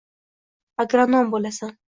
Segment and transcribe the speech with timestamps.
[0.85, 1.79] Agronom bo’lasan.